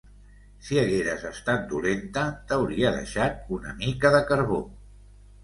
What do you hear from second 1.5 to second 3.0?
dolenta, t’hauria